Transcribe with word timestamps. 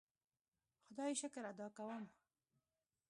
خدای 0.85 1.13
شکر 1.21 1.43
ادا 1.51 1.67
کوم. 1.77 2.03